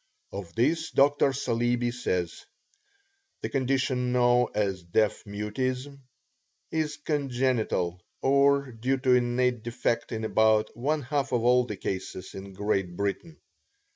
Of 0.31 0.55
this 0.55 0.89
Dr. 0.89 1.31
Saleeby 1.31 1.91
says: 1.91 2.45
"The 3.41 3.49
condition 3.49 4.11
known 4.11 4.47
as 4.55 4.81
deaf 4.81 5.23
mutism 5.25 5.99
is 6.71 6.97
congenital 6.97 8.01
or 8.19 8.71
due 8.71 8.97
to 8.97 9.13
innate 9.13 9.61
defect 9.61 10.11
in 10.11 10.23
about 10.23 10.75
one 10.75 11.03
half 11.03 11.31
of 11.33 11.43
all 11.43 11.65
the 11.67 11.77
cases 11.77 12.33
in 12.33 12.51
Great 12.53 12.95
Britain." 12.95 13.37